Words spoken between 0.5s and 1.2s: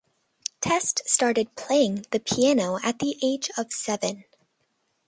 Test